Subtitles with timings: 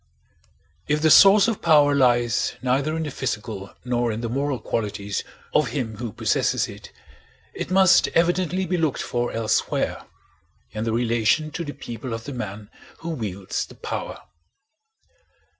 [0.87, 5.23] If the source of power lies neither in the physical nor in the moral qualities
[5.53, 6.91] of him who possesses it,
[7.53, 12.71] it must evidently be looked for elsewhere—in the relation to the people of the man
[13.01, 14.21] who wields the power.